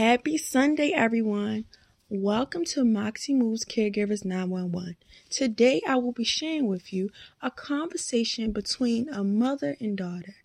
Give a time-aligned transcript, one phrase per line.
[0.00, 1.66] Happy Sunday, everyone.
[2.08, 4.96] Welcome to Moxie Moves Caregivers 911.
[5.28, 7.10] Today, I will be sharing with you
[7.42, 10.36] a conversation between a mother and daughter.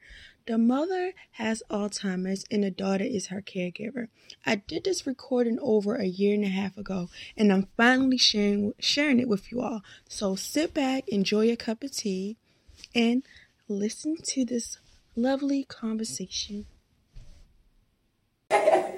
[0.45, 4.09] The mother has Alzheimer's and the daughter is her caregiver.
[4.45, 8.73] I did this recording over a year and a half ago and I'm finally sharing
[8.77, 9.83] sharing it with you all.
[10.09, 12.35] So sit back, enjoy a cup of tea,
[12.93, 13.23] and
[13.69, 14.79] listen to this
[15.15, 16.65] lovely conversation.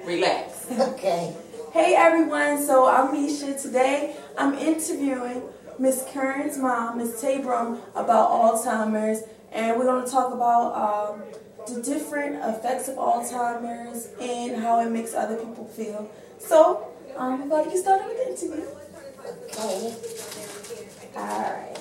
[0.08, 0.66] Relax.
[0.80, 1.36] Okay.
[1.74, 3.58] Hey everyone, so I'm Misha.
[3.58, 5.42] Today I'm interviewing
[5.78, 11.22] Miss Karen's mom, Miss Tabram, about Alzheimer's, and we're going to talk about um,
[11.66, 16.10] the different effects of Alzheimer's and how it makes other people feel.
[16.38, 18.66] So, um, we're about to get started with the interview.
[19.44, 19.94] Okay.
[21.16, 21.78] Alright.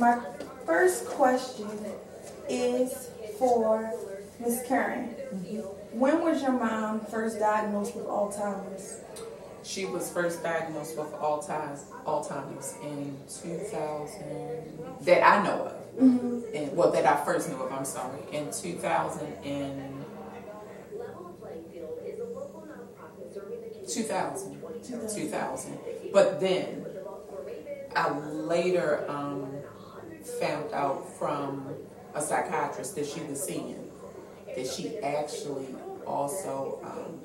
[0.00, 0.20] My
[0.66, 1.68] first question
[2.48, 3.94] is for
[4.40, 5.08] Miss Karen.
[5.92, 9.00] When was your mom first diagnosed with Alzheimer's?
[9.62, 15.74] She was first diagnosed with Alzheimer's, Alzheimer's in 2000, that I know of.
[16.54, 20.04] And, well, that I first knew of, I'm sorry, in 2000 and
[23.86, 24.62] 2000.
[25.14, 25.78] 2000.
[26.12, 26.86] But then
[27.94, 29.50] I later um,
[30.40, 31.66] found out from
[32.14, 33.89] a psychiatrist that she was seeing
[34.56, 35.74] that she actually
[36.06, 37.20] also um,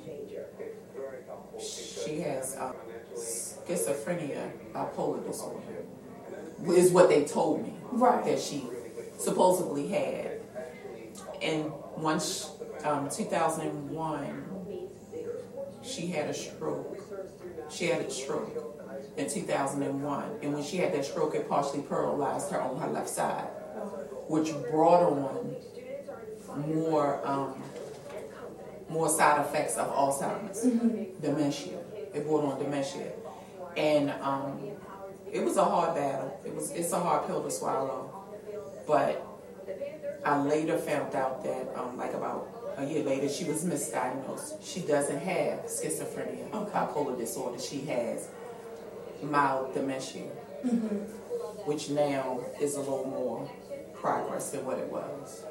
[1.58, 2.74] she has um,
[3.14, 5.62] schizophrenia, bipolar disorder,
[6.68, 8.24] is what they told me Right.
[8.24, 8.64] that she
[9.18, 10.40] supposedly had.
[11.42, 12.50] And once,
[12.84, 14.44] um, 2001,
[15.82, 16.98] she had a stroke.
[17.70, 18.76] She had a stroke
[19.16, 20.24] in 2001.
[20.42, 23.48] And when she had that stroke, it partially paralyzed her on her left side,
[24.28, 25.56] which brought on
[26.56, 27.62] more um,
[28.88, 30.62] more side effects of Alzheimer's,
[31.20, 31.78] dementia.
[32.14, 33.12] It brought on dementia,
[33.76, 34.60] and um,
[35.30, 36.40] it was a hard battle.
[36.44, 38.10] It was it's a hard pill to swallow,
[38.86, 39.26] but
[40.24, 42.48] I later found out that um, like about
[42.78, 44.64] a year later she was misdiagnosed.
[44.64, 47.60] She doesn't have schizophrenia, bipolar disorder.
[47.60, 48.28] She has
[49.22, 50.22] mild dementia,
[51.64, 53.50] which now is a little more
[53.94, 55.44] progress than what it was.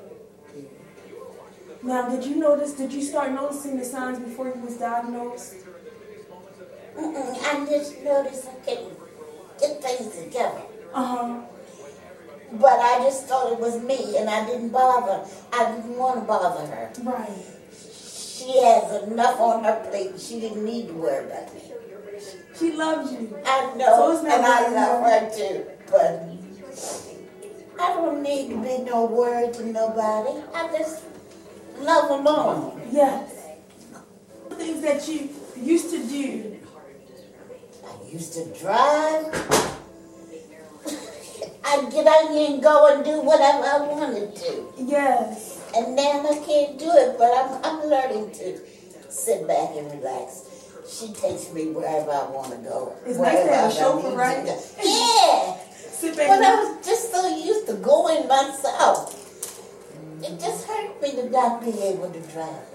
[1.86, 5.58] Now, did you notice, did you start noticing the signs before you was diagnosed?
[6.98, 8.98] Mm-mm, I just noticed I couldn't
[9.60, 10.64] get things together.
[10.96, 11.42] Uh-huh.
[12.54, 15.30] But I just thought it was me and I didn't bother.
[15.54, 16.92] I didn't want to bother her.
[17.04, 17.30] Right.
[17.72, 20.20] She has enough on her plate.
[20.20, 21.62] She didn't need to worry about me.
[22.58, 23.38] She loves you.
[23.46, 25.20] I know, not and I love her.
[25.20, 25.66] her too.
[25.92, 26.24] But
[27.80, 30.42] I don't need to be no worry to nobody.
[30.52, 31.04] I just
[31.80, 32.82] love alone.
[32.92, 33.32] Yes.
[34.52, 36.60] Things that you used to do.
[37.86, 39.26] I used to drive.
[41.66, 44.74] I'd get out here and go and do whatever I wanted to.
[44.78, 45.62] Yes.
[45.76, 48.60] And now I can't do it, but I'm, I'm learning to
[49.10, 50.52] sit back and relax.
[50.88, 52.96] She takes me wherever I want to go.
[53.06, 54.46] It's nice to have a chauffeur, right?
[54.46, 55.58] Yeah.
[55.96, 59.25] Sit back But I was just so used to going myself.
[60.26, 62.66] It just hurt me to not be able to drive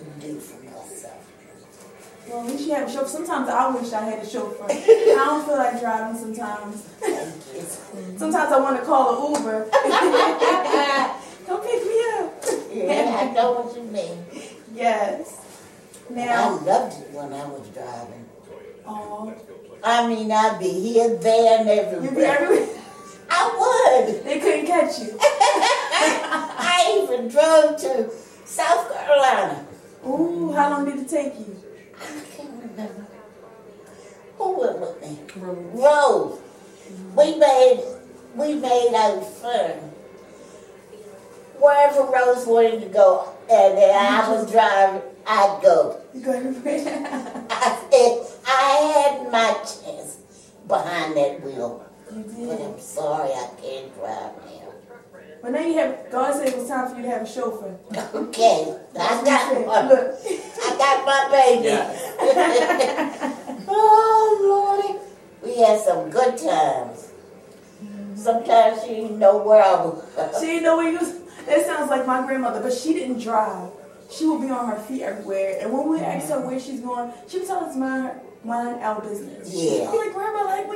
[0.00, 2.28] and do for myself.
[2.28, 3.08] well, at least you have a chauffeur.
[3.08, 4.66] Sometimes I wish I had a chauffeur.
[4.70, 6.84] I don't feel like driving sometimes.
[8.18, 9.68] Sometimes I want to call an Uber.
[11.46, 12.44] Come pick me up.
[12.70, 14.24] Yeah, I know what you mean.
[14.74, 15.40] Yes.
[16.10, 18.26] Now I loved it when I was driving.
[18.86, 19.34] oh,
[19.82, 22.78] I mean, I'd be here, there, and everywhere.
[23.34, 24.24] I would.
[24.24, 25.16] They couldn't catch you.
[25.20, 28.10] I even drove to
[28.44, 29.66] South Carolina.
[30.06, 31.56] Ooh, how long did it take you?
[31.98, 33.06] I can't remember.
[34.36, 35.18] Who went with me?
[35.36, 36.40] Rose.
[37.16, 37.80] We made
[38.34, 39.90] we made a firm.
[41.58, 46.00] Wherever Rose wanted to go, and then I was driving, I'd go.
[46.12, 47.46] You go everywhere.
[47.50, 50.16] I said I had my chance
[50.66, 51.81] behind that wheel,
[52.16, 52.60] you but.
[52.60, 54.68] I'm sorry I can't drive now.
[55.42, 57.76] But now you have, God said it was time for you to have a chauffeur.
[58.14, 59.88] Okay, I got one.
[59.88, 61.68] Look, I got my baby.
[63.68, 64.98] oh Lordy,
[65.42, 67.08] we had some good times.
[68.14, 70.40] Sometimes she didn't know where I was.
[70.40, 71.18] she didn't know where you was.
[71.46, 73.70] That sounds like my grandmother, but she didn't drive.
[74.10, 75.58] she would be on her feet everywhere.
[75.60, 79.00] And when we asked her where she's going, she would tell us mind mind our
[79.00, 79.52] business.
[79.52, 79.70] Yeah.
[79.70, 80.68] She'd be like, Grandma, like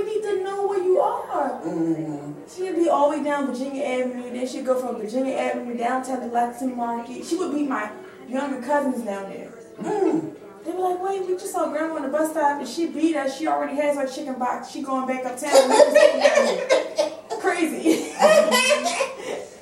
[3.36, 7.24] down Virginia Avenue, then she'd go from Virginia Avenue downtown to Lexington Market.
[7.24, 7.90] She would meet my
[8.28, 9.52] younger cousins down there.
[9.80, 10.34] Mm.
[10.64, 13.14] They were like, wait, we just saw grandma on the bus stop and she beat
[13.14, 13.38] us.
[13.38, 14.70] She already has her chicken box.
[14.70, 15.68] She going back uptown.
[15.68, 17.12] We just sitting down here.
[17.40, 18.12] Crazy.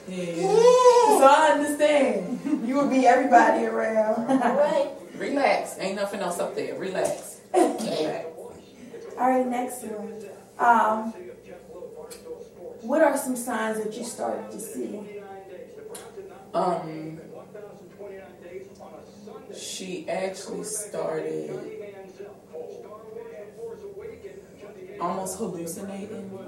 [0.08, 0.42] Yeah.
[1.18, 2.66] so I understand.
[2.66, 4.30] You would be everybody around.
[4.30, 4.90] All right.
[5.18, 5.76] Relax.
[5.78, 6.78] Ain't nothing else up there.
[6.78, 7.40] Relax.
[7.52, 8.26] Relax.
[9.16, 10.24] All right, next one.
[10.58, 11.12] Um,
[12.84, 15.00] what are some signs that you started to see?
[16.52, 17.20] Um,
[19.56, 21.50] she actually started
[25.00, 26.38] almost hallucinating.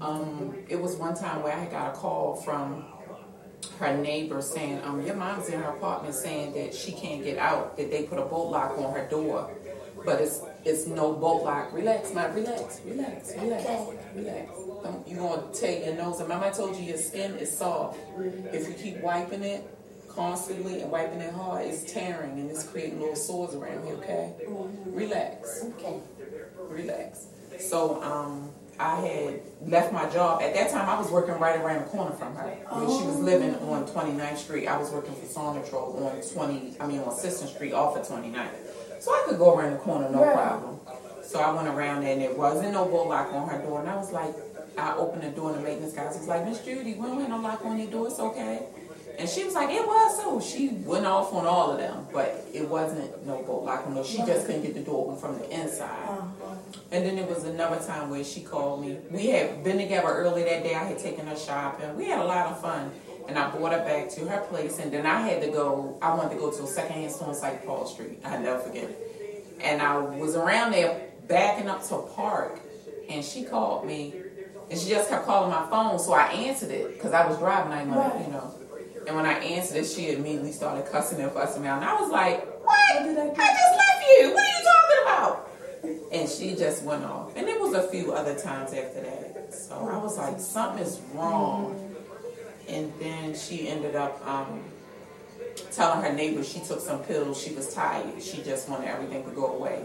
[0.00, 2.84] Um, it was one time where I got a call from
[3.78, 7.76] her neighbor saying, um, your mom's in her apartment saying that she can't get out,
[7.76, 9.50] that they put a bolt lock on her door.
[10.04, 11.72] But it's it's no bolt lock.
[11.72, 13.66] Relax, man, relax, relax, relax,
[14.14, 14.52] relax.
[14.82, 16.20] Don't, you gonna take your nose.
[16.20, 17.98] And mama told you your skin is soft.
[18.52, 19.64] If you keep wiping it
[20.08, 24.34] constantly and wiping it hard, it's tearing and it's creating little sores around you, okay?
[24.86, 26.00] Relax Okay.
[26.68, 27.26] relax.
[27.58, 30.42] So um, I had left my job.
[30.42, 32.48] At that time, I was working right around the corner from her.
[32.70, 36.86] When she was living on 29th Street, I was working for Sonitrol on 20, I
[36.86, 38.48] mean on Assistant Street off of 29th.
[39.02, 40.32] So I could go around the corner, no Right.
[40.32, 40.78] problem.
[41.24, 43.80] So I went around there and there wasn't no bolt lock on her door.
[43.80, 44.32] And I was like,
[44.78, 47.28] I opened the door and the maintenance guy was like, Miss Judy, we don't have
[47.28, 48.62] no lock on your door, it's okay.
[49.18, 50.40] And she was like, it was so.
[50.40, 54.04] She went off on all of them, but it wasn't no bolt lock on her.
[54.04, 56.08] She just couldn't get the door open from the inside.
[56.08, 56.54] Uh-huh.
[56.92, 58.98] And then there was another time where she called me.
[59.10, 60.74] We had been together early that day.
[60.76, 61.96] I had taken her shopping.
[61.96, 62.92] We had a lot of fun.
[63.28, 64.78] And I brought her back to her place.
[64.78, 67.34] And then I had to go, I wanted to go to a secondhand store on
[67.34, 67.64] St.
[67.64, 68.20] Paul Street.
[68.24, 69.58] I never forget it.
[69.60, 72.60] And I was around there backing up to a park.
[73.08, 74.14] And she called me.
[74.70, 75.98] And she just kept calling my phone.
[75.98, 77.72] So I answered it because I was driving.
[77.72, 78.54] I didn't you know.
[79.06, 81.82] And when I answered it, she immediately started cussing and fussing me out.
[81.82, 83.02] And I was like, what?
[83.04, 84.32] Did I I just left you.
[84.32, 85.48] What are you talking about?
[86.12, 87.36] And she just went off.
[87.36, 89.52] And there was a few other times after that.
[89.52, 91.91] So I was like, something is wrong.
[92.72, 94.62] And then she ended up um,
[95.70, 97.40] telling her neighbor she took some pills.
[97.40, 98.22] She was tired.
[98.22, 99.84] She just wanted everything to go away.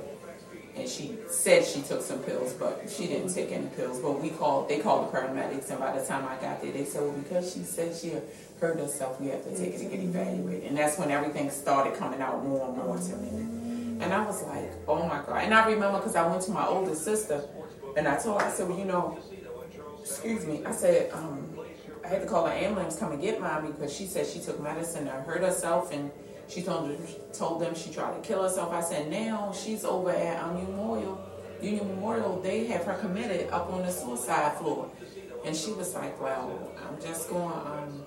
[0.76, 4.00] And she said she took some pills, but she didn't take any pills.
[4.00, 6.86] But we called, they called the paramedics, and by the time I got there, they
[6.86, 8.14] said, well, because she said she
[8.62, 10.66] hurt herself, we have to take her to get evaluated.
[10.66, 13.30] And that's when everything started coming out more and more to me.
[14.00, 15.44] And I was like, oh my God.
[15.44, 17.44] And I remember because I went to my older sister,
[17.98, 19.18] and I told her, I said, well, you know,
[20.00, 21.47] excuse me, I said, um,
[22.08, 24.62] I had to call an ambulance come and get mommy because she said she took
[24.64, 26.10] medicine to hurt herself and
[26.48, 28.72] she told them, told them she tried to kill herself.
[28.72, 31.22] I said now she's over at um, Union Memorial.
[31.62, 34.90] Union Memorial, they have her committed up on the suicide floor.
[35.44, 38.04] And she was like, well, I'm just going to um,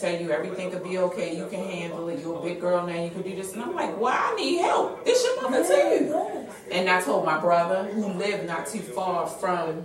[0.00, 1.36] tell you everything could be okay.
[1.36, 2.20] You can handle it.
[2.20, 3.04] You're a big girl now.
[3.04, 3.52] You can do this.
[3.52, 5.04] And I'm like, well, I need help.
[5.04, 6.06] This your mother too.
[6.06, 6.54] Yes.
[6.70, 9.82] And I told my brother, who lived not too far from,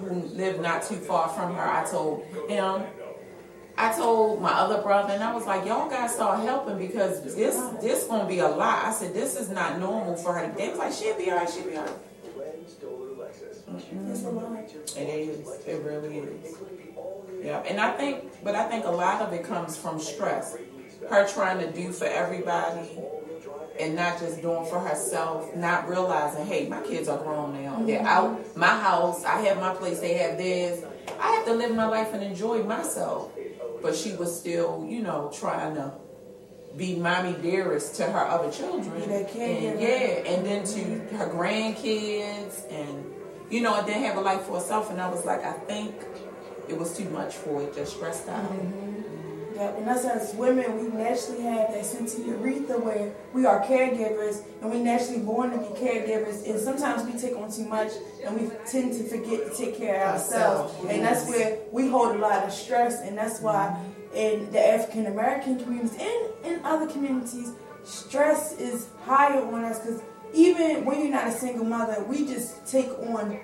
[0.00, 2.82] who lived not too far from her, I told him,
[3.80, 7.34] I told my other brother, and I was like, y'all guys start helping because this
[7.80, 8.84] this gonna be a lot.
[8.84, 10.52] I said, this is not normal for her.
[10.56, 11.94] They was like, she'll be alright, she'll be alright.
[12.66, 14.26] It's mm-hmm.
[14.26, 14.58] a lot.
[14.96, 15.48] It is.
[15.66, 16.56] It really is.
[17.42, 20.56] Yeah, and I think, but I think a lot of it comes from stress.
[21.08, 22.98] Her trying to do for everybody
[23.78, 27.76] and not just doing for herself, not realizing, hey, my kids are grown now.
[27.76, 27.86] Mm-hmm.
[27.86, 29.24] They're out my house.
[29.24, 30.00] I have my place.
[30.00, 30.82] They have theirs.
[31.20, 33.30] I have to live my life and enjoy myself.
[33.82, 35.92] But she was still, you know, trying to
[36.76, 39.02] be mommy dearest to her other children.
[39.02, 39.88] And yeah,
[40.26, 41.16] and then to mm-hmm.
[41.16, 43.04] her grandkids and
[43.50, 44.90] you know, and then have a life for herself.
[44.90, 45.94] And I was like, I think
[46.68, 48.44] it was too much for it, just stressed out.
[48.50, 48.68] Mm-hmm.
[48.68, 49.27] Mm-hmm.
[49.58, 54.44] And us as women, we naturally have that sense of urethra where we are caregivers
[54.62, 56.48] and we naturally born to be caregivers.
[56.48, 57.90] And sometimes we take on too much
[58.24, 60.74] and we tend to forget to take care of ourselves.
[60.74, 63.00] Ourselves, And that's where we hold a lot of stress.
[63.00, 63.84] And that's why
[64.14, 70.02] in the African American communities and in other communities, stress is higher on us because
[70.34, 73.38] even when you're not a single mother, we just take on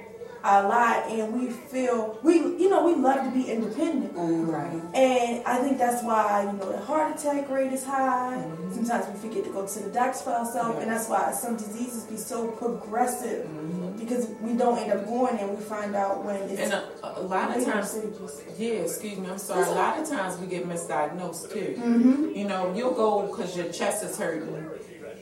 [0.46, 4.80] a lot and we feel we you know we love to be independent Right.
[4.94, 8.72] and i think that's why you know the heart attack rate is high mm-hmm.
[8.74, 12.04] sometimes we forget to go to the doctor for ourselves and that's why some diseases
[12.04, 13.96] be so progressive mm-hmm.
[13.98, 17.22] because we don't end up going and we find out when it's And a, a
[17.22, 18.42] lot of times, stages.
[18.58, 19.66] yeah, excuse me, I'm sorry.
[19.66, 21.74] A lot of times we get misdiagnosed too.
[21.78, 22.36] Mm-hmm.
[22.36, 24.52] You know, you'll go because your chest is hurting,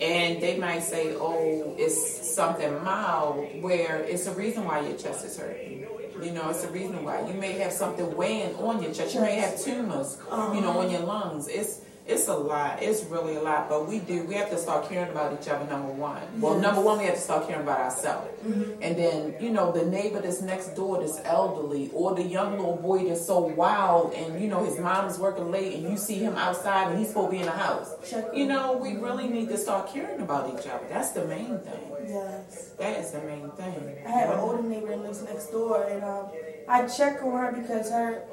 [0.01, 5.25] and they might say, "Oh, it's something mild," where it's a reason why your chest
[5.25, 5.87] is hurting.
[6.23, 9.15] You know, it's a reason why you may have something weighing on your chest.
[9.15, 10.19] You may have tumors,
[10.55, 10.89] you know, on uh-huh.
[10.89, 11.49] your lungs.
[11.49, 12.83] It's it's a lot.
[12.83, 13.69] It's really a lot.
[13.69, 14.25] But we do.
[14.25, 15.65] We have to start caring about each other.
[15.67, 16.23] Number one.
[16.41, 18.29] Well, number one, we have to start caring about ourselves.
[18.45, 22.77] And then, you know, the neighbor that's next door that's elderly, or the young little
[22.77, 26.17] boy that's so wild, and you know his mom is working late, and you see
[26.19, 27.95] him outside, and he's supposed to be in the house.
[28.35, 30.85] You know, we really need to start caring about each other.
[30.89, 31.93] That's the main thing.
[32.09, 33.99] yes That is the main thing.
[34.07, 36.27] I have an older neighbor that lives next door, and um,
[36.69, 38.25] I check on her because her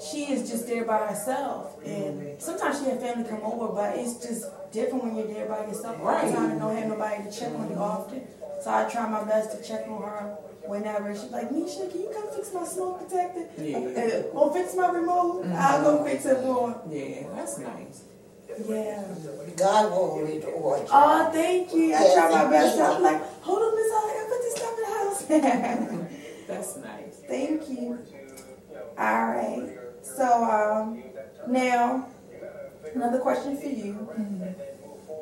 [0.00, 4.14] she is just there by herself, and sometimes she had family come over, but it's
[4.26, 6.26] just different when you're there by yourself all Right.
[6.28, 8.26] the time and don't have nobody to check on you often.
[8.62, 10.36] So I try my best to check on her
[10.66, 11.14] whenever.
[11.14, 13.46] She's like, Nisha, can you come fix my smoke detector?
[13.58, 13.78] Yeah.
[13.78, 15.46] Uh, or fix my remote?
[15.54, 16.80] I'll go fix it for her.
[16.90, 18.04] Yeah, that's nice.
[18.66, 19.02] Yeah.
[19.56, 20.86] God will reward you.
[20.90, 21.94] Oh, thank you.
[21.94, 22.78] I try my best.
[22.80, 26.06] I'm like, hold on, Miss Holly, I put this stuff in the house.
[26.46, 27.22] That's nice.
[27.28, 27.98] Thank you.
[28.98, 29.55] All right.
[30.16, 31.02] So um,
[31.46, 32.08] now,
[32.94, 34.08] another question for you.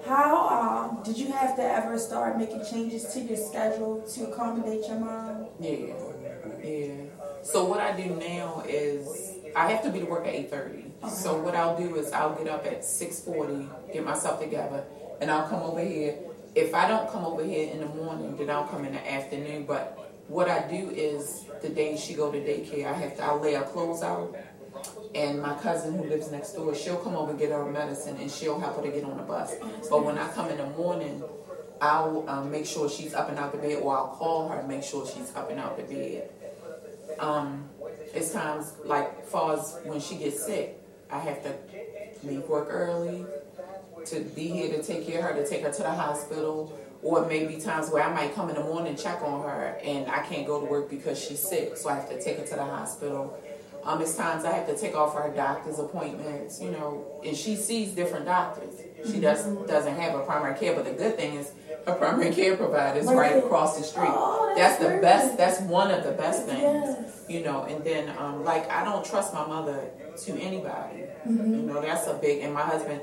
[0.06, 4.86] How um, did you have to ever start making changes to your schedule to accommodate
[4.86, 5.46] your mom?
[5.58, 5.94] Yeah,
[6.62, 6.94] yeah.
[7.42, 10.84] So what I do now is I have to be to work at eight thirty.
[11.10, 14.84] So what I'll do is I'll get up at six forty, get myself together,
[15.20, 16.18] and I'll come over here.
[16.54, 19.64] If I don't come over here in the morning, then I'll come in the afternoon.
[19.66, 19.98] But
[20.28, 23.54] what I do is the day she go to daycare, I have to I'll lay
[23.54, 24.36] her clothes out.
[25.14, 28.30] And my cousin who lives next door, she'll come over and get her medicine, and
[28.30, 29.54] she'll help her to get on the bus.
[29.88, 31.22] But when I come in the morning,
[31.80, 34.68] I'll um, make sure she's up and out the bed, or I'll call her and
[34.68, 36.30] make sure she's up and out the bed.
[37.18, 37.68] Um,
[38.14, 41.54] it's times like far as when she gets sick, I have to
[42.24, 43.26] leave work early
[44.06, 46.78] to be here to take care of her, to take her to the hospital.
[47.02, 50.20] Or maybe times where I might come in the morning check on her and I
[50.20, 52.64] can't go to work because she's sick, so I have to take her to the
[52.64, 53.38] hospital.
[53.84, 57.54] Um, it's times I have to take off her doctor's appointments, you know, and she
[57.56, 58.74] sees different doctors.
[59.10, 61.52] She doesn't doesn't have a primary care, but the good thing is
[61.86, 64.08] her primary care provider is right across the street.
[64.08, 65.02] Oh, that's that's the perfect.
[65.02, 65.36] best.
[65.36, 67.24] That's one of the best things, Yes.
[67.28, 67.64] you know.
[67.64, 69.90] And then, um, like, I don't trust my mother
[70.24, 71.02] to anybody.
[71.28, 71.54] Mm-hmm.
[71.54, 72.42] You know, that's a big.
[72.42, 73.02] And my husband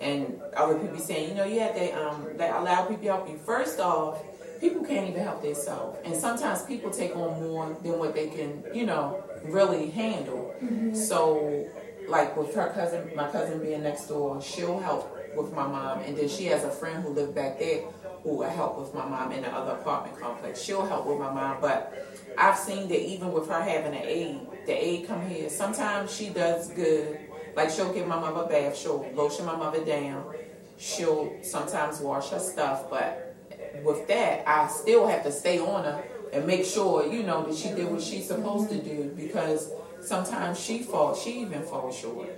[0.00, 3.36] and other people saying, you know, you have to um, allow people to help you.
[3.38, 4.22] First off,
[4.60, 8.62] people can't even help themselves, and sometimes people take on more than what they can,
[8.72, 10.54] you know, really handle.
[10.62, 10.94] Mm-hmm.
[10.94, 11.68] So,
[12.08, 16.16] like with her cousin, my cousin being next door, she'll help with my mom, and
[16.16, 17.82] then she has a friend who lived back there
[18.22, 20.60] who will help with my mom in the other apartment complex.
[20.60, 22.06] She'll help with my mom, but
[22.36, 25.48] I've seen that even with her having an aide, the aide come here.
[25.48, 27.18] Sometimes she does good.
[27.56, 30.34] Like she'll give my mother a bath, she'll lotion my mother down,
[30.78, 33.34] she'll sometimes wash her stuff, but
[33.82, 37.56] with that, I still have to stay on her and make sure, you know, that
[37.56, 39.70] she did what she's supposed to do because
[40.00, 42.28] sometimes she falls, she even falls short.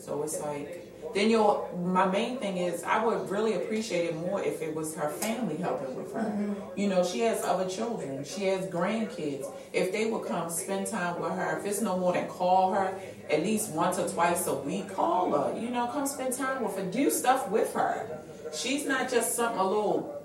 [0.00, 4.42] So it's like, then your my main thing is I would really appreciate it more
[4.42, 6.20] if it was her family helping with her.
[6.20, 6.78] Mm-hmm.
[6.78, 9.50] You know, she has other children, she has grandkids.
[9.72, 12.94] If they would come spend time with her, if it's no more than call her
[13.30, 15.58] at least once or twice a week, call her.
[15.58, 18.20] You know, come spend time with her, do stuff with her.
[18.54, 20.17] She's not just something a little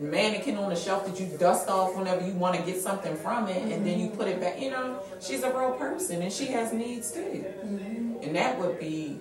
[0.00, 3.46] mannequin on the shelf that you dust off whenever you want to get something from
[3.48, 4.60] it and then you put it back.
[4.60, 7.44] You know, she's a real person and she has needs too.
[7.64, 8.22] Mm-hmm.
[8.22, 9.20] And that would be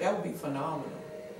[0.00, 0.90] that would be phenomenal.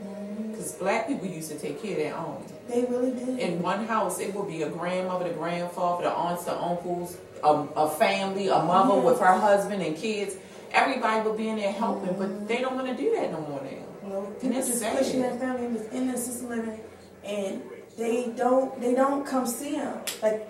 [0.02, 0.50] Mm-hmm.
[0.50, 2.44] Because black people used to take care of their own.
[2.68, 3.38] They really did.
[3.38, 7.48] In one house, it would be a grandmother, the grandfather, the aunts, the uncles, a,
[7.48, 10.36] a family, a mother with her husband and kids.
[10.72, 12.46] Everybody would be in there helping, but mm-hmm.
[12.46, 14.08] they don't want to do that no more now.
[14.08, 14.96] Know, And it's just sad.
[14.98, 16.80] pushing their family in the, assisted living,
[17.24, 17.62] and
[18.00, 19.92] they don't they don't come see him.
[20.22, 20.48] Like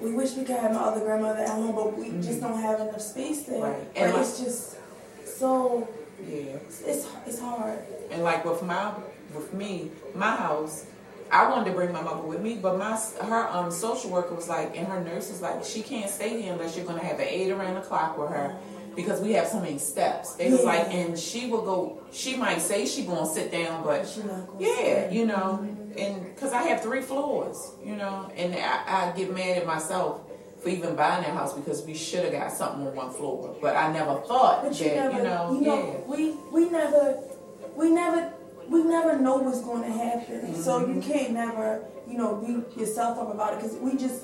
[0.00, 2.80] we wish we could have my other grandmother at home, but we just don't have
[2.80, 3.60] enough space there.
[3.62, 3.80] Mm-hmm.
[3.80, 3.96] Right.
[3.96, 4.76] And it's just
[5.38, 5.88] so
[6.20, 6.58] Yeah.
[6.92, 7.78] it's it's hard.
[8.10, 8.92] And like with my
[9.34, 10.84] with me, my house,
[11.32, 14.48] I wanted to bring my mother with me, but my her um social worker was
[14.48, 17.26] like, and her nurse was like, she can't stay here unless you're gonna have an
[17.28, 18.54] eight around the clock with her.
[18.94, 20.34] Because we have so many steps.
[20.36, 20.66] They was Yeah.
[20.66, 21.98] like, and she will go.
[22.12, 25.66] She might say she gonna sit down, but She not gonna yeah, you know,
[25.98, 30.20] and because I have three floors, you know, and I, I get mad at myself
[30.60, 33.56] for even buying that house because we should have got something on one floor.
[33.60, 35.98] But I never thought But that, you never, you know, you know, yeah.
[36.06, 37.18] we we never,
[37.76, 38.32] we never,
[38.68, 40.54] we never know what's going to happen.
[40.54, 40.94] So Mm-hmm.
[40.94, 44.22] you can't never, you know, beat yourself up about it because we just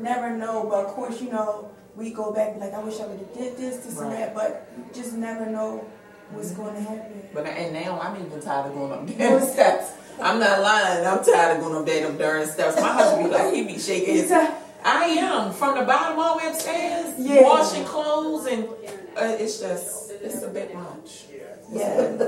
[0.00, 0.66] never know.
[0.70, 3.18] But of course, you know, we go back and be like, I wish I would
[3.18, 4.34] have did this, this and that.
[4.34, 5.86] But you just never know
[6.30, 7.28] what's going to happen.
[7.34, 9.92] But and now I'm even tired of going up damn steps.
[10.22, 11.06] I'm not lying.
[11.06, 12.76] I'm tired of going up damn darn steps.
[12.80, 14.30] My husband be like, he be shaking his.
[14.86, 17.42] I am from the bottom all the way upstairs, Yeah.
[17.42, 18.64] washing clothes, and
[19.16, 21.24] uh, it's just it's a bit much.
[21.72, 22.18] Yeah,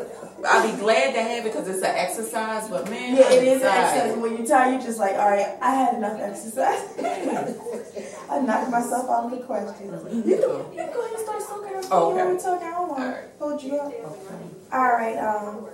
[0.46, 2.68] I'll be glad to have it because it's an exercise.
[2.68, 4.16] But man, yeah, it is an exercise.
[4.16, 6.80] When you're tired, you're just like, all right, I had enough exercise.
[8.30, 9.86] I knocked myself out of the question.
[9.86, 12.24] You can, you go ahead and start soaking her feet Okay.
[12.24, 12.66] we're talking.
[12.66, 13.86] I don't want to hold you up.
[13.92, 14.44] Okay.
[14.72, 15.18] All right.
[15.18, 15.66] Um.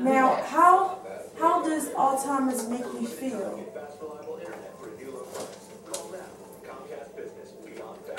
[0.00, 0.98] Now, how
[1.38, 3.64] how does Alzheimer's make you feel?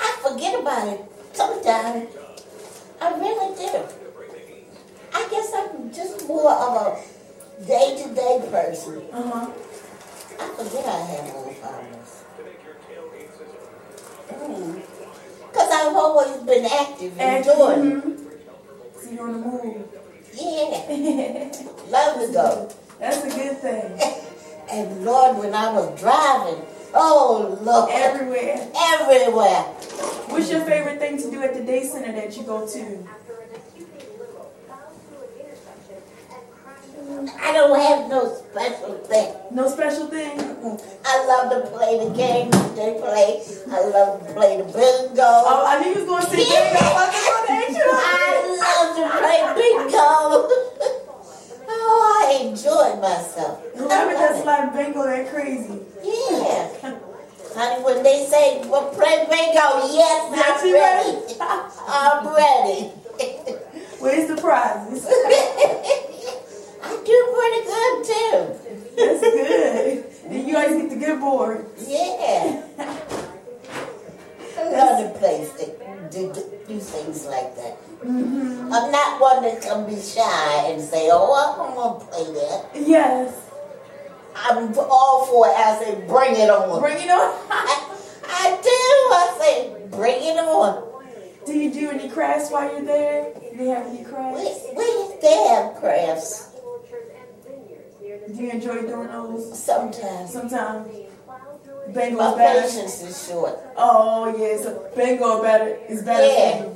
[0.00, 1.00] I forget about it
[1.32, 2.08] sometimes.
[3.00, 3.82] I really do.
[5.14, 6.98] I guess I'm just more of
[7.60, 9.02] a day-to-day person.
[9.12, 9.50] Uh huh.
[10.40, 12.24] I forget I have Alzheimer's.
[15.50, 18.02] Because I've always been active and doing.
[18.02, 18.18] mhm.
[19.02, 19.88] So you're on the move.
[20.34, 21.50] Yeah,
[21.88, 22.70] love to go.
[23.00, 24.00] That's a good thing.
[24.70, 26.62] And Lord, when I was driving,
[26.92, 28.68] oh Lord, Everywhere.
[28.76, 29.62] everywhere.
[30.28, 33.08] What's your favorite thing to do at the day center that you go to?
[37.40, 39.34] I don't have no special thing.
[39.52, 40.38] No special thing.
[41.06, 43.40] I love to play the games they play.
[43.72, 45.22] I love to play the bingo.
[45.24, 46.76] Oh, I knew you was going to say bingo.
[46.76, 47.88] I was going to ask you.
[47.88, 48.28] I
[48.60, 50.12] love to play bingo.
[51.70, 53.62] oh, I enjoyed myself.
[53.76, 55.78] Whoever does like bingo, they're crazy.
[56.02, 56.98] Yeah.
[57.54, 61.18] Honey, when they say, well, play bingo, yes, I'm you ready.
[61.88, 62.90] I'm ready.
[64.00, 65.06] Where's the prizes?
[66.82, 68.38] I do pretty good, too.
[68.96, 70.04] That's good.
[70.26, 71.66] And you guys get the good board.
[71.86, 72.64] Yeah.
[74.58, 75.78] I love st-
[76.10, 77.87] do, do, do things like that.
[78.04, 78.72] Mm-hmm.
[78.72, 82.24] I'm not one that can be shy and say, oh, I don't want to play
[82.34, 82.88] that.
[82.88, 83.34] Yes.
[84.36, 85.54] I'm all for it.
[85.56, 86.80] I say, bring it on.
[86.80, 87.34] Bring it on.
[87.50, 88.68] I, I do.
[88.70, 90.84] I say, bring it on.
[91.44, 93.32] Do you do any crafts while you're there?
[93.56, 94.64] Do you have any crafts?
[94.76, 96.50] we we they have crafts
[98.28, 99.58] Do you enjoy doing those?
[99.58, 100.30] sometimes.
[100.32, 100.86] Sometimes.
[101.26, 101.38] My
[101.92, 102.60] Bingo's better.
[102.60, 103.58] patience is short.
[103.76, 104.62] Oh, yeah.
[104.62, 106.68] So bingo better is better Yeah.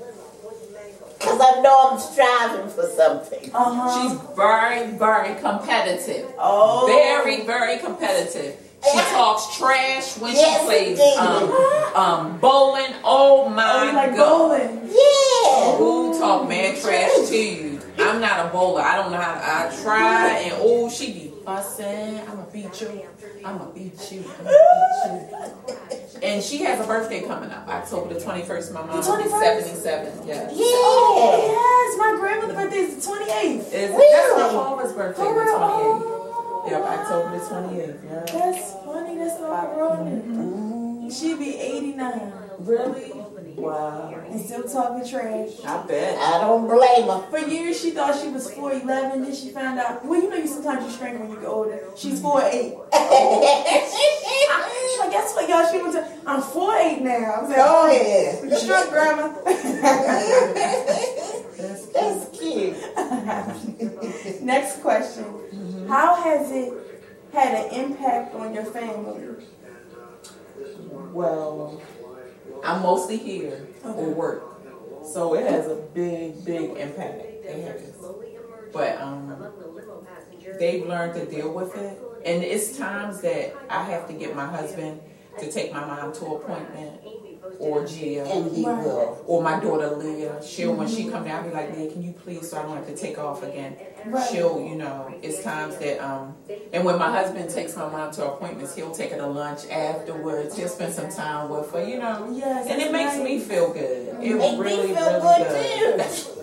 [1.22, 1.36] For you.
[1.38, 3.50] Because I know I'm striving for something.
[3.54, 4.08] Uh-huh.
[4.08, 6.32] She's very, very competitive.
[6.38, 6.86] oh.
[6.86, 8.56] Very, very competitive.
[8.84, 11.50] She talks trash when Yes, she plays um,
[11.94, 12.92] um, bowling.
[13.04, 14.58] Oh my Oh, like god.
[14.58, 14.88] bowling?
[14.88, 15.76] Yeah.
[15.76, 17.80] Who talk mad trash to you?
[18.00, 18.80] I'm not a bowler.
[18.80, 19.34] I don't know how.
[19.68, 22.18] To, I try and oh, she be fussing.
[22.28, 23.02] I'ma beat you.
[23.44, 24.24] I'ma beat you.
[24.40, 24.50] I'ma
[25.68, 25.98] beat you.
[26.22, 28.72] And she has a birthday coming up, October the 21st.
[28.72, 29.40] My mom will be 21st?
[29.40, 30.28] 77.
[30.28, 30.34] Yeah.
[30.34, 30.56] Yeah.
[30.56, 33.58] Yes, my grandmother's birthday is the 28th.
[33.58, 34.54] Is that's my Really?
[34.54, 35.58] father's birthday, For the 28th.
[35.58, 36.66] Oh.
[36.70, 38.04] Yep, October the 28th.
[38.04, 38.38] Yeah.
[38.38, 39.18] That's funny.
[39.18, 41.10] That's a lot rolling.
[41.10, 43.12] She'd be 89 Really?
[43.56, 44.14] Wow.
[44.30, 45.50] and still talking trash.
[45.66, 46.16] I bet.
[46.18, 47.26] I don't blame her.
[47.30, 48.86] For years, she thought she was 4'11.
[48.86, 50.04] Then she found out.
[50.06, 51.80] Well, you know, you sometimes you shrink when you get older.
[51.96, 52.78] She's 4'8.
[54.90, 55.70] She's like, guess what, y'all?
[55.70, 56.04] She went to.
[56.26, 57.12] I'm 4'8 now.
[57.12, 58.42] I was like, oh, yeah.
[58.44, 59.28] you shrunk, grandma.
[61.92, 62.76] That's cute.
[64.42, 65.24] Next question.
[65.88, 66.72] How has it
[67.32, 69.36] had an impact on your family?
[71.12, 71.80] Well,
[72.64, 74.44] I'm mostly here or work,
[75.04, 77.22] so it has a big, big impact.
[77.44, 77.94] It has.
[78.72, 79.52] But um,
[80.58, 84.46] they've learned to deal with it, and it's times that I have to get my
[84.46, 85.00] husband
[85.40, 87.00] to take my mom to appointment,
[87.58, 88.84] or Gia, And he Right.
[88.84, 89.18] will.
[89.26, 90.40] or my daughter Leah.
[90.44, 92.76] She'll when she come down, I'll be like, Leah, can you please, so I don't
[92.76, 93.76] have to take off again.
[94.04, 94.28] Right.
[94.30, 96.34] She'll, you know, it's times that um,
[96.72, 100.56] and when my husband takes my mom to appointments, he'll take her to lunch afterwards.
[100.56, 102.30] He'll spend some time with her, you know.
[102.34, 103.22] Yes, And it makes nice.
[103.24, 104.08] me feel good.
[104.22, 106.24] It Make really, me feel really good, does.
[106.26, 106.30] too.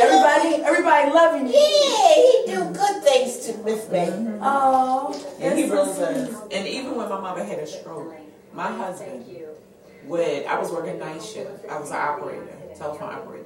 [0.00, 1.54] Everybody, everybody loving you.
[1.54, 2.17] Yeah, he
[2.48, 4.06] do good things to with me.
[4.42, 5.98] Oh, And he really sweet.
[6.04, 6.42] does.
[6.52, 8.14] And even when my mother had a stroke,
[8.52, 9.24] my husband
[10.06, 11.64] would, I was working night shift.
[11.70, 13.44] I was an operator, telephone operator.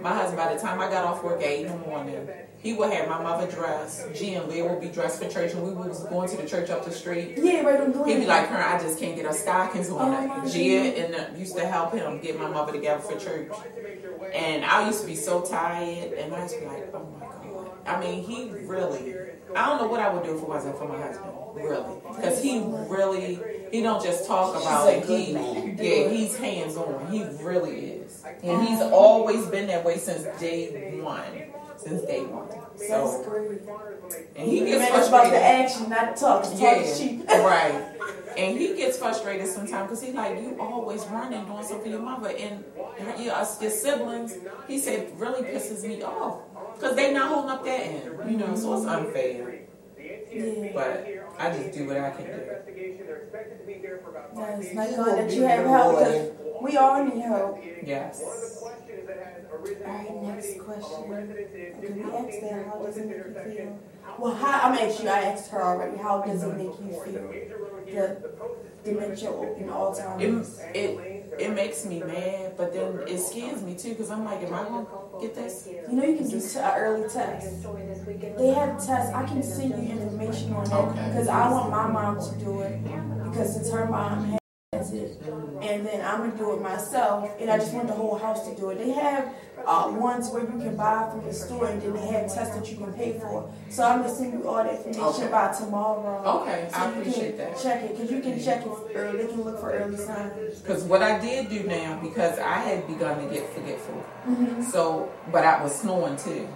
[0.00, 2.28] My husband, by the time I got off work at 8 in the morning,
[2.58, 4.06] he would have my mother dressed.
[4.14, 6.70] G and Leah would be dressed for church, and we was going to the church
[6.70, 7.34] up the street.
[7.36, 8.06] Yeah, right on the wheel.
[8.14, 11.14] He'd be like, "Her, I just can't get her stockings Oh, on." my Gia and
[11.14, 13.52] uh, used to help him get my mother together for church.
[14.32, 17.15] And I used to be so tired, and I used to be like, "Oh my
[17.15, 17.15] god!"
[17.86, 19.14] I mean, he really.
[19.54, 22.42] I don't know what I would do if it wasn't for my husband, really, because
[22.42, 23.38] he really
[23.70, 25.04] he don't just talk about it.
[25.06, 27.10] He yeah, he's hands on.
[27.10, 31.24] He really is, and he's always been that way since day one.
[31.78, 32.48] Since day one.
[32.76, 33.22] So
[34.36, 36.42] and he gets is about the action, not talk.
[36.42, 37.24] Talk is cheap.
[37.28, 37.92] Yeah, right.
[38.36, 42.00] And he gets frustrated sometimes because he's like, you always running doing something for your
[42.00, 42.62] mother and
[43.00, 44.34] your, your, us- your siblings.
[44.68, 46.40] He said, really pisses me off
[46.78, 48.54] because they not holding up that end, you know.
[48.54, 49.60] So it's unfair.
[49.98, 50.72] Yeah.
[50.74, 51.06] But
[51.38, 52.56] I just do what I can do.
[54.34, 54.68] Nice.
[54.72, 57.58] Thank God that you have help because we all need help.
[57.82, 58.22] Yes.
[59.86, 61.12] Alright, next question.
[61.12, 62.66] Okay, we asked that.
[62.66, 63.78] How does it make you feel?
[64.18, 65.12] Well, how, I'm asking you.
[65.12, 65.96] I asked her already.
[65.96, 67.32] How does it make you feel?
[67.86, 68.30] The
[68.84, 70.58] dementia and Alzheimer's.
[70.74, 74.42] It, it it makes me mad, but then it scares me too because I'm like,
[74.42, 74.86] am I gonna
[75.20, 75.68] get this?
[75.90, 77.66] You know, you can do t- an uh, early test.
[78.38, 79.14] They have tests.
[79.14, 81.08] I can send you information on that Okay.
[81.08, 82.82] because I want my mom to do it
[83.24, 84.45] because it's her mom has it,
[85.62, 88.54] and then I'm gonna do it myself, and I just want the whole house to
[88.54, 88.78] do it.
[88.78, 89.28] They have
[89.66, 92.70] uh, ones where you can buy from the store, and then they have tests that
[92.70, 93.50] you can pay for.
[93.70, 95.28] So I'm gonna send you all the information Okay.
[95.30, 96.42] by tomorrow.
[96.42, 97.58] Okay, So I appreciate that.
[97.60, 99.18] Check it because you can check it early.
[99.22, 100.60] They can look for early signs.
[100.60, 104.62] Because what I did do now, because I had begun to get forgetful, Mm-hmm.
[104.62, 106.48] so but I was snoring too.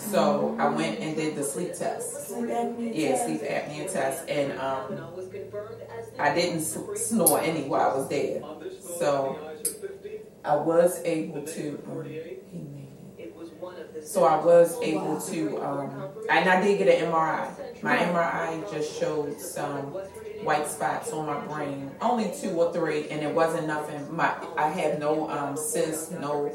[0.00, 2.28] So I went and did the sleep test.
[2.28, 4.98] Sleep Yeah, sleep apnea test, and um,
[6.18, 8.42] I didn't snore any while I was there.
[8.98, 9.38] So
[10.44, 11.82] I was able to.
[11.86, 12.06] Um.
[14.02, 17.82] So I was able to, um, and I did get an MRI.
[17.82, 19.92] My MRI just showed some
[20.42, 24.14] white spots on my brain, only two or three, and it wasn't nothing.
[24.14, 26.50] My I have no um, cysts, no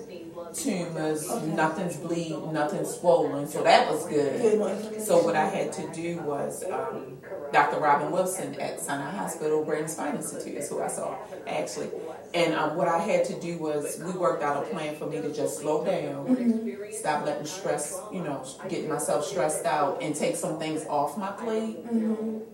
[0.56, 5.02] tumors, nothing's bleeding, nothing's swollen, so that was good.
[5.02, 7.18] So what I had to do was um,
[7.52, 7.80] Dr.
[7.80, 11.89] Robin Wilson at Sinai Hospital Brain Spine Institute is who I saw actually,
[12.34, 15.22] and um, what I had to do was we worked out a plan for me
[15.22, 20.36] to just slow down, stop letting stress, you know, getting myself stressed out, and take
[20.36, 21.78] some things off my plate,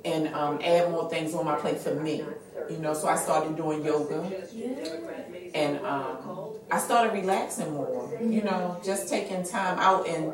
[0.06, 2.24] and um, add more things on my plate for me.
[2.70, 4.24] You know, so I started doing yoga
[5.54, 6.41] and um,
[6.72, 8.10] I started relaxing more.
[8.22, 10.34] You know, just taking time out and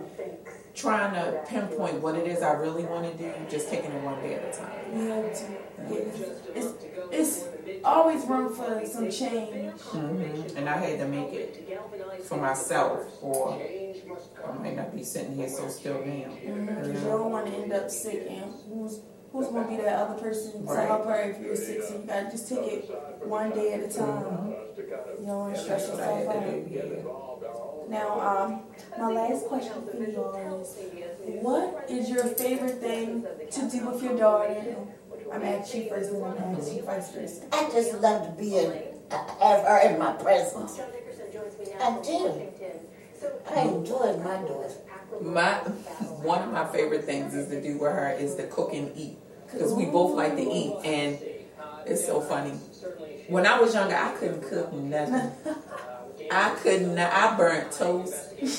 [0.76, 3.34] trying to pinpoint what it is I really want to do.
[3.50, 4.72] Just taking it one day at a time.
[4.96, 5.44] You have to.
[5.90, 5.98] Yeah.
[6.56, 6.74] It's,
[7.12, 7.48] it's
[7.84, 9.82] always room for some change.
[9.82, 11.68] hmm And I had to make it
[12.26, 13.60] for myself, or
[14.48, 16.30] I might not be sitting here so still now.
[16.36, 19.00] Because You don't want to end up sick and who's
[19.32, 21.82] who's going to be that other person to help her if you're sick.
[21.84, 22.90] So you got to just take it
[23.26, 24.56] one day at a time.
[25.28, 26.72] You don't want to That's stress yourself out.
[26.72, 27.90] do.
[27.90, 28.62] Now, um,
[28.98, 30.78] my last question for you all is,
[31.44, 34.78] what is your favorite thing to do with your daughter?
[35.34, 37.44] I'm asking you first, then I'm asking you vice versa.
[37.52, 38.72] I just love to be in,
[39.12, 40.80] have her in my presence.
[40.80, 42.42] I do.
[43.54, 44.72] I enjoy my daughter.
[45.22, 45.56] My
[46.24, 49.18] one of my favorite things is to do with her is to cook and eat
[49.52, 51.20] because we both like to eat and
[51.86, 52.54] it's so funny.
[53.30, 55.32] When I was younger, I couldn't cook nothing.
[56.32, 57.12] I could not.
[57.14, 58.14] I burnt toast.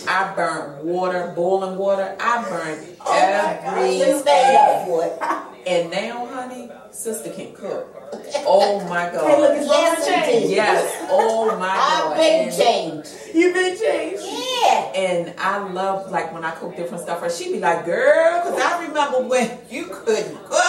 [0.09, 2.17] I burnt water, boiling water.
[2.19, 4.87] I burnt You stand up everything.
[4.87, 5.23] for it.
[5.67, 7.95] And now, honey, sister can cook.
[8.47, 9.57] Oh my Hey, look, god.
[9.59, 10.43] it's Yes, yes, change.
[10.45, 10.57] indeed.
[10.57, 11.07] Yes.
[11.11, 11.79] Oh my God.
[11.79, 12.17] I've god.
[12.17, 13.11] been And- changed.
[13.35, 14.23] You've been changed.
[14.25, 14.93] Yeah.
[14.95, 17.23] and I love like when I cook different stuff.
[17.23, 20.68] Or she be like, "Girl," because I remember when you couldn't cook,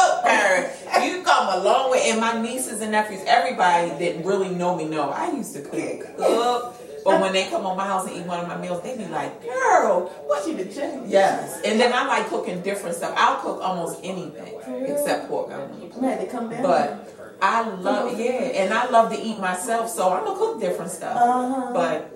[1.04, 2.10] You come a long way.
[2.10, 6.18] And my nieces and nephews, everybody that really know me know I used to cook,
[6.18, 6.76] cook.
[7.04, 9.06] But when they come on my house and eat one of my meals, they be
[9.06, 11.10] like, "Girl, what you did?" Change.
[11.10, 11.62] Yes.
[11.66, 13.14] And then I like cooking different stuff.
[13.18, 14.56] I'll cook almost anything
[14.86, 15.52] except pork.
[15.52, 16.62] I don't eat I'm had to come down.
[16.62, 20.92] but I love yeah, and I love to eat myself, so I'm gonna cook different
[20.92, 21.16] stuff.
[21.16, 21.72] Uh-huh.
[21.74, 22.12] But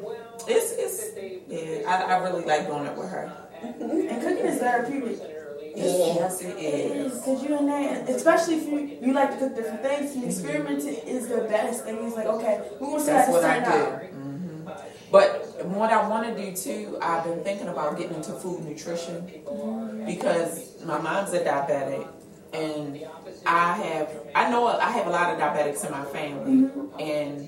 [0.47, 3.31] it's it's yeah, I, I really like doing it with her.
[3.63, 5.32] and cooking is therapeutic.
[5.75, 5.83] Yeah.
[5.85, 7.13] Yes, it is.
[7.17, 10.95] Because you and that, especially if you, you like to cook different things, and experimenting
[11.07, 11.97] is the best thing.
[12.05, 13.71] It's like, okay, we're going to see That's this what I do.
[13.71, 14.01] out.
[14.03, 14.69] hmm
[15.11, 19.25] But what I want to do too, I've been thinking about getting into food nutrition
[20.05, 22.07] because my mom's a diabetic,
[22.53, 23.01] and
[23.45, 27.47] I have I know I have a lot of diabetics in my family, and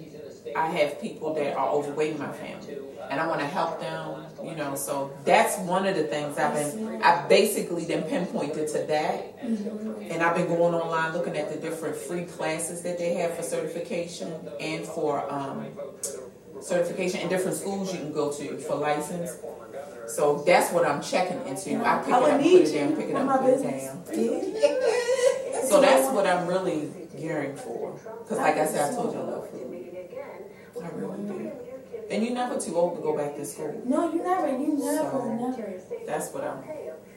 [0.55, 2.77] I have people that are overweight in my family,
[3.09, 4.23] and I want to help them.
[4.43, 7.01] You know, so that's one of the things I've been.
[7.01, 11.95] I basically then pinpointed to that, and I've been going online looking at the different
[11.95, 15.67] free classes that they have for certification and for um,
[16.61, 19.37] certification in different schools you can go to for license.
[20.07, 21.83] So that's what I'm checking into.
[21.83, 25.31] I pick it up, put it down, pick it up, put it down.
[25.67, 27.93] So that's what I'm really gearing for.
[28.23, 29.62] Because, like I said, I told you I love food.
[30.84, 31.51] I really do.
[32.10, 33.82] And you're never too old to go back to school.
[33.86, 35.82] No, you never, you never, So- never.
[36.06, 36.63] That's what I'm.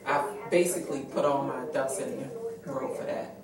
[0.05, 2.29] I basically put all my ducks in
[2.65, 3.35] a row for that.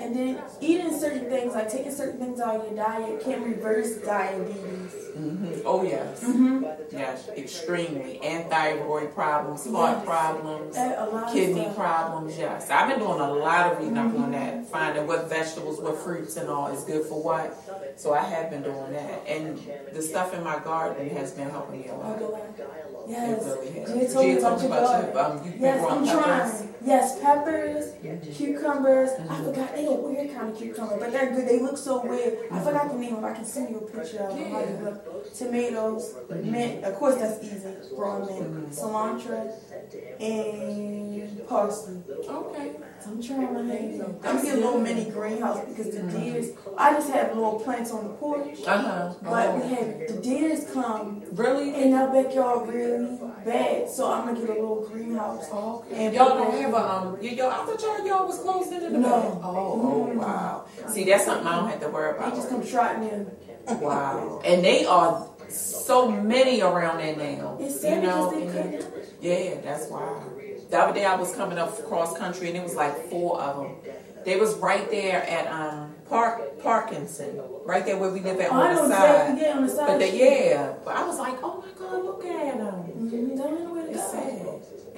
[0.00, 3.96] And then eating certain things, like taking certain things out of your diet, can reverse
[3.98, 4.94] diabetes.
[5.14, 6.64] hmm Oh yes, Mm-hmm.
[6.90, 8.18] yes, extremely.
[8.22, 10.06] And thyroid problems, heart Yes.
[10.06, 12.38] problems, A lot of kidney problems.
[12.38, 15.98] Yes, I've been doing a lot of reading up on that, finding what vegetables, what
[15.98, 17.56] fruits, and all is good for what.
[17.96, 19.60] So I have been doing that, and
[19.92, 22.18] the stuff in my garden has been helping me a lot.
[23.06, 23.44] Yes.
[23.44, 24.14] It really has.
[24.14, 25.12] Jay told me about your about garden.
[25.12, 25.20] you.
[25.20, 26.69] Um, you've Yes, I'm trying.
[26.84, 27.92] Yes, peppers,
[28.36, 29.10] cucumbers.
[29.10, 29.44] I Mm-hmm.
[29.44, 31.46] forgot they a weird kind of cucumber, but they're good.
[31.46, 32.38] They look so weird.
[32.50, 33.24] I forgot the name of.
[33.24, 33.26] it.
[33.26, 34.38] I can send you a picture of.
[34.38, 35.34] How they look.
[35.34, 36.84] Tomatoes, mint.
[36.84, 37.68] Of course, that's easy.
[37.94, 39.52] Growing mint, cilantro,
[40.20, 42.00] and parsley.
[42.28, 42.72] Okay.
[43.06, 44.02] I'm trying my hand.
[44.02, 46.50] I'm gonna get a little mini greenhouse because the deers.
[46.76, 49.14] I just have little plants on the porch, Uh huh.
[49.22, 51.74] but we have the deers come really?
[51.82, 55.46] in our backyard really bad, so I'm gonna get a little greenhouse.
[55.50, 56.06] Oh, okay.
[56.06, 57.18] And y'all put don't have a um.
[57.20, 59.08] y- Y'all, I thought y'all y'all was closed into the No.
[59.08, 59.40] back.
[59.44, 60.64] Oh, oh wow.
[60.88, 62.30] See, that's something I don't have to worry about.
[62.30, 63.30] They just come trotting in.
[63.80, 64.40] Wow.
[64.44, 67.56] And they are so many around there now.
[67.60, 68.30] It's you know.
[68.32, 68.84] and-.
[69.20, 70.22] Yeah, that's why.
[70.70, 73.56] The other day I was coming up cross country and it was like four of
[73.56, 73.76] them.
[74.24, 78.54] They was right there at um Park Parkinson, right there where we live at Oh,
[78.60, 79.40] on the exactly.
[79.40, 79.46] side.
[79.48, 79.86] Yeah, on the side.
[79.86, 82.74] But they, yeah, but I was like, oh my god, look at them.
[82.98, 84.39] Mhm, Don't know where to It's sad.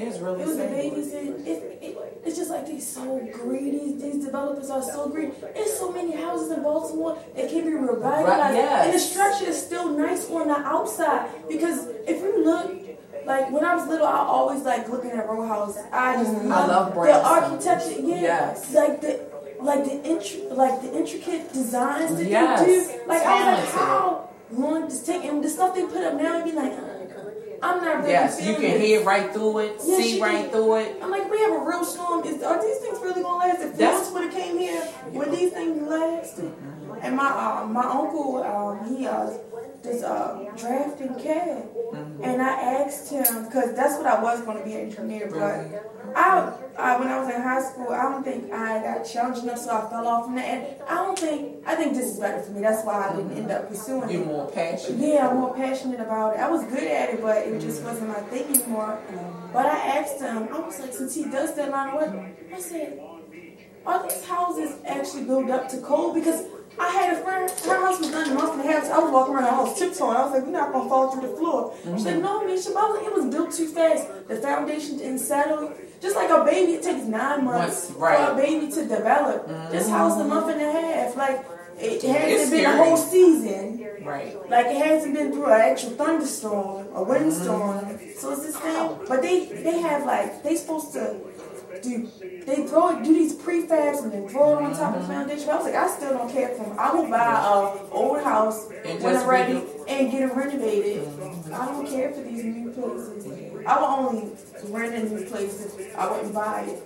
[0.08, 3.94] It's really It was the babies and it, it, it's just like they're so greedy.
[3.98, 5.32] These developers are so greedy.
[5.54, 8.84] There's so many houses in Baltimore that can be revitalized, Right, yes.
[8.86, 11.30] and the structure is still nice on the outside.
[11.48, 12.70] Because if you look,
[13.26, 15.82] like when I was little, I always like looking at row houses.
[15.92, 18.00] I just I love the architecture.
[18.00, 18.74] Yeah, Yes.
[18.74, 19.20] like the
[19.60, 22.60] like the intri- like the intricate designs that Yes.
[22.60, 23.06] they do.
[23.06, 23.74] Like I was like, Talented.
[23.74, 25.24] how long does it take?
[25.24, 27.01] And the stuff they put up now, I'd be like, uh,
[27.62, 28.80] I'm not really Yes, you can it.
[28.80, 30.50] hear right through it, Yes, see right can.
[30.50, 30.96] through it.
[31.02, 32.24] I'm like, we have a real storm.
[32.26, 33.60] Is, are these things really gonna last?
[33.62, 36.40] If That's- would have came here, would these things last?
[37.02, 39.30] And my uh, my uncle, um, he uh,
[39.82, 41.66] does uh, drafting CAD,
[42.22, 46.52] and I asked him because that's what I was gonna be an engineer, but I,
[46.78, 49.70] I when I was in high school, I don't think I got challenged enough, so
[49.76, 50.44] I fell off from that.
[50.44, 52.60] And I don't think I think this is better for me.
[52.60, 54.26] That's why I didn't end up pursuing You're it.
[54.26, 55.00] more passionate.
[55.04, 56.40] Yeah, I'm more passionate about it.
[56.40, 59.00] I was good at it, but it just wasn't my thing anymore.
[59.52, 62.60] But I asked him, I was like, since he does that line of work, I
[62.60, 63.00] said,
[63.84, 66.14] are these houses actually built up to code?
[66.14, 66.46] Because
[66.78, 68.90] I had a friend, her house was done a month and a half.
[68.90, 70.16] I was walking around the house tiptoeing.
[70.16, 71.74] I was like, we're not going to fall through the floor.
[71.96, 74.08] She said, no, Misha, I was like, it was built too fast.
[74.28, 75.72] The foundation didn't settle.
[76.00, 78.26] Just like a baby, it takes nine months Once- right.
[78.28, 79.46] for a baby to develop.
[79.70, 81.16] This house a month and a half.
[81.16, 81.44] Like,
[81.78, 83.86] it hasn't It's been a whole season.
[84.04, 84.34] Right.
[84.50, 87.98] Like it hasn't been through an actual thunderstorm, a windstorm.
[88.16, 88.98] So it's this thing.
[89.08, 91.16] But they they have like they supposed to
[91.82, 92.10] do
[92.46, 95.48] they throw it do these prefabs and then throw it on top of the foundation.
[95.48, 96.76] I was like, I still don't care for them.
[96.78, 101.08] I will buy a old house And when I'm ready and get it renovated.
[101.52, 103.26] I don't care for these new places.
[103.66, 104.32] I will only
[104.64, 105.76] rent in new places.
[105.96, 106.82] I wouldn't buy it.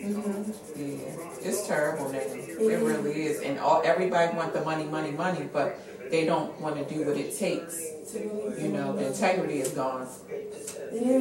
[0.00, 2.18] hmm Yeah, it's terrible now.
[2.18, 6.76] It really is, and all everybody want the money, money, money, but they don't want
[6.76, 7.80] to do what it takes.
[8.12, 10.74] You know, the integrity is gone, is.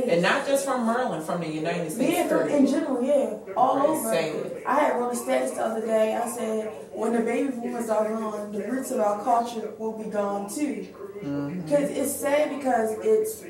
[0.10, 2.12] and not just from Maryland, from the United States.
[2.14, 4.10] Yeah, from- in general, yeah, all Right, over.
[4.10, 4.64] same.
[4.66, 6.16] I had wrote a status the other day.
[6.16, 10.10] I said, when the baby boomers are gone, the roots of our culture will be
[10.10, 10.88] gone too.
[11.24, 11.62] Mm-hmm.
[11.62, 13.44] Because it's sad because it's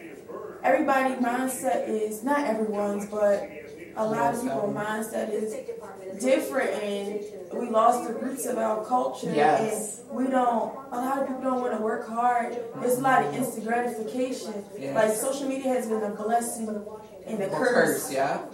[0.62, 3.49] everybody's mindset is not everyone's, but
[3.95, 5.56] a lot of people's mindset is
[6.21, 7.23] different, and
[7.54, 9.32] we lost the roots of our culture.
[9.34, 10.02] Yes.
[10.10, 10.73] And we don't.
[10.91, 12.58] A lot of people don't want to work hard.
[12.80, 14.63] There's a lot of instant gratification.
[14.78, 14.95] Yes.
[14.95, 16.86] Like social media has been a blessing
[17.25, 18.08] and a curse.
[18.08, 18.45] curse, yeah.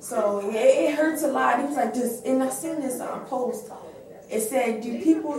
[0.00, 1.60] So it, it hurts a lot.
[1.60, 3.70] It was like this, and I seen this on post.
[4.30, 5.34] It said, "Do people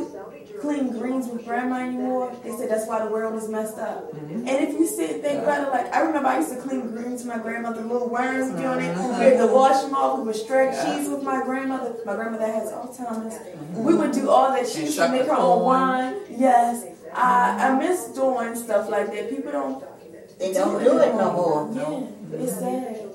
[0.62, 4.12] clean greens with grandma anymore?" They said that's why the world is messed up.
[4.14, 4.48] Mm-hmm.
[4.48, 6.82] And if you sit and think about it, like I remember I used to clean
[6.92, 8.98] greens with my grandmother, little worms be on it.
[8.98, 10.18] We had to wash them off.
[10.20, 10.98] We would stretch Yeah.
[10.98, 11.96] cheese with my grandmother.
[12.06, 13.36] My grandmother has Alzheimer's.
[13.36, 13.84] Mm-hmm.
[13.84, 14.68] We would do all that.
[14.68, 16.16] She And used to shuck make her own wine.
[16.30, 16.86] Yes.
[17.14, 19.30] I I miss doing stuff like that.
[19.30, 19.84] People don't
[20.40, 21.70] They don't do it no more.
[21.74, 23.06] Yeah, it's sad.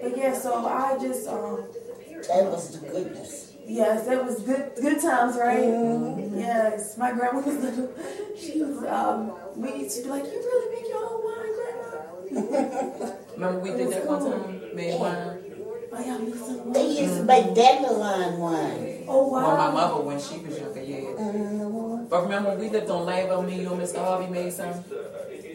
[0.00, 1.64] But yeah, so I just um
[2.28, 3.43] That was the goodness.
[3.66, 5.64] Yes, that was good good times, right?
[6.36, 7.90] Yes, my grandma was little.
[8.38, 13.12] She was um we used to be like, you really make your own wine, grandma?
[13.34, 14.60] Remember we did that one time?
[14.74, 15.40] Made wine.
[15.96, 19.04] Oh yeah, make some They used to make dandelion wine.
[19.06, 19.46] Oh wow!
[19.46, 21.14] Well, my mother when she was younger, yeah.
[21.14, 22.08] Mhm.
[22.08, 23.98] But remember we lived on Lambo, me, you and Mr.
[23.98, 24.74] Harvey made some.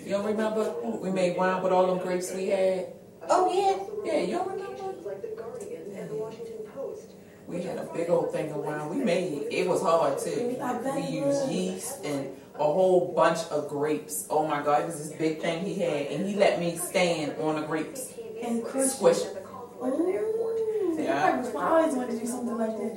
[0.06, 0.63] You don't remember?
[1.02, 2.93] We made wine with all them grapes we had.
[3.30, 3.76] Oh yeah.
[4.06, 4.79] Yeah, you don't remember?
[7.50, 8.92] We had a big old thing around.
[8.96, 9.52] We made it.
[9.52, 10.56] It was hard too.
[10.56, 14.28] We it used yeast and a whole bunch of grapes.
[14.30, 17.34] Oh my God, it was this big thing he had, and he let me stand
[17.42, 18.96] on the grapes, And Chris.
[18.96, 19.18] squish.
[19.84, 20.96] Ooh.
[21.00, 21.44] Yeah.
[21.58, 22.96] I always wanted to do something like that.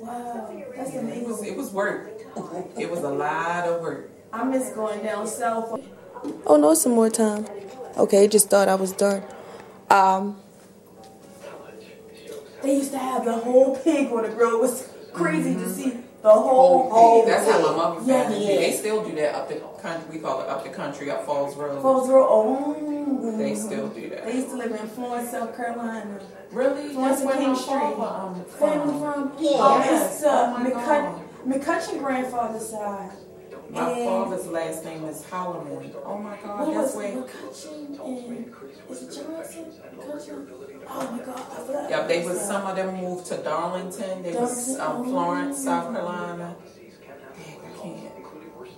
[0.00, 2.10] Wow, that's It was it was work.
[2.78, 4.10] It was a lot of work.
[4.32, 5.80] I miss going down south.
[6.46, 7.46] Oh no, some more time.
[7.96, 9.22] Okay, just thought I was done.
[9.90, 10.41] Um,
[12.62, 14.56] they used to have the whole pig on the grill.
[14.56, 15.90] It was crazy to see
[16.22, 17.32] the whole Whole pig.
[17.34, 17.34] pig.
[17.34, 18.22] That's how my mother Yeah.
[18.22, 18.46] found it.
[18.46, 20.04] They still do that up the country.
[20.12, 21.82] We call it up the country, up Falls Road.
[21.82, 22.26] Falls Road.
[22.30, 24.24] oh, They still do that.
[24.26, 26.20] They used to live in Florence, South Carolina.
[26.52, 26.90] Really?
[26.90, 27.96] Florence That's where King my Street.
[27.96, 29.30] father um, Family from.
[29.30, 29.50] from Yeah.
[29.54, 31.20] oh, it's uh, Oh my McCut- God.
[31.46, 33.10] McCutcheon grandfather's side.
[33.70, 35.92] My And- father's last name is Holloman.
[36.04, 37.12] Oh my God, What that's was where.
[37.12, 38.54] McCutcheon and
[38.90, 39.64] is it Johnson?
[39.96, 40.46] McCutcheon?
[40.88, 41.90] Oh my God, I.
[41.90, 44.22] Yeah, they was some of them moved to Darlington.
[44.22, 46.56] They was um, Florence, South Carolina.
[47.36, 48.12] Dang, I can't.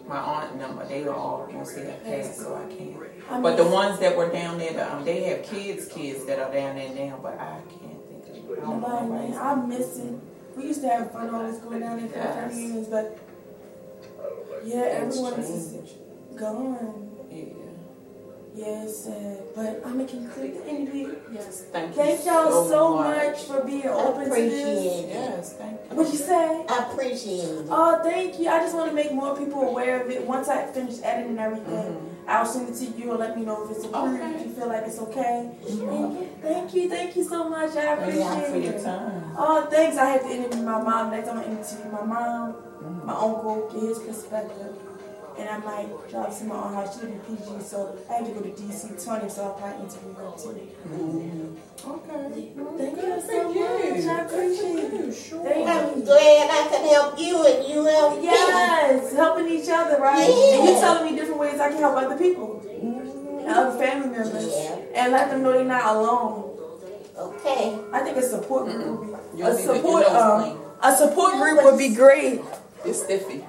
[0.08, 3.42] My aunt and them, they were all mostly have passed, so I can't.
[3.42, 6.76] But the ones that were down there, um, they have kids, kids that are down
[6.76, 8.58] there now, but I can't think of.
[8.58, 10.20] I don't know Nobody, I'm missing.
[10.56, 12.54] We used to have fun always going down there for Yes.
[12.54, 13.18] reunions, but
[14.64, 15.74] yeah, everyone's
[16.36, 17.10] gone.
[18.54, 18.64] Yeah.
[18.66, 19.38] Yeah, it's sad.
[19.56, 21.16] But I'm conclude the interview.
[21.32, 22.02] Yes, thank you.
[22.02, 24.38] Thank y'all so much for being open to this.
[24.38, 25.08] appreciate it.
[25.08, 25.96] Yes, thank you.
[25.96, 26.64] What you say?
[26.68, 27.66] I appreciate it.
[27.68, 28.48] Oh, thank you.
[28.48, 30.24] I just want to make more people aware of it.
[30.24, 32.28] Once I finish editing and everything, mm-hmm.
[32.28, 34.34] I'll send it to you and let me know if it's approved, Okay.
[34.36, 35.50] if you feel like it's okay.
[35.64, 36.16] Mm-hmm.
[36.16, 37.70] And thank you, thank you so much.
[37.76, 38.84] I Thank you for appreciate your it.
[38.84, 39.34] time.
[39.36, 39.96] Oh, thanks.
[39.98, 41.10] I have to interview my mom.
[41.10, 43.04] Next time I interview my mom, mm.
[43.04, 44.93] my uncle, get his perspective.
[45.36, 48.32] And I might drop some on how she live in PG, so I have to
[48.32, 50.70] go to DC 20, so I'll probably interview her too.
[50.86, 51.90] Mm-hmm.
[51.90, 52.52] Okay.
[52.78, 53.60] Thank you so Thank you.
[53.60, 54.04] much.
[54.06, 55.12] I appreciate it.
[55.12, 55.68] Sure.
[55.68, 58.24] I'm glad I could help you and you help me.
[58.26, 60.28] Yes, helping each other, right?
[60.28, 60.54] Yeah.
[60.56, 63.38] And you're telling me different ways I can help other people mm-hmm.
[63.40, 64.76] and other family members, Yeah.
[64.94, 66.56] and let them know they're not alone.
[67.18, 67.78] Okay.
[67.92, 69.42] I think a support group would be mm-hmm.
[69.42, 72.40] a need to- your support um, a support group would be great.
[72.84, 73.44] It's stiffy.